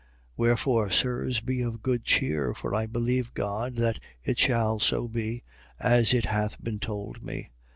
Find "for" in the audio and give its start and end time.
2.55-2.73